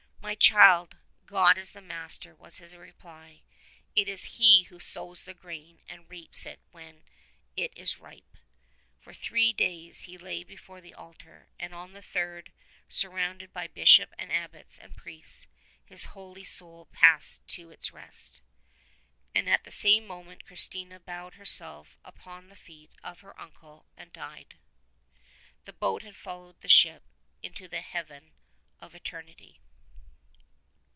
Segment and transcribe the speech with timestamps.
[0.23, 0.95] ^'My child,
[1.25, 3.41] God is the master," was his reply.
[3.97, 7.03] "It is He who sows the grain and reaps it when
[7.57, 8.37] it is ripe."
[9.01, 12.53] For three days he lay before the altar, and on the third,
[12.87, 15.47] surrounded by Bishop and abbots and priests,
[15.83, 18.39] his holy soul passed to its rest.
[19.35, 24.13] And at the same moment Kristina bowed herself upon the feet of her uncle and
[24.13, 24.57] died.
[25.65, 27.03] The boat had followed the ship
[27.43, 28.31] into the Haven
[28.79, 29.59] of Eternity.